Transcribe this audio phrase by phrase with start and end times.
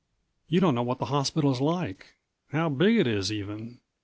[0.49, 2.15] You don't know what the hospital is like
[2.51, 3.81] how big it is, even.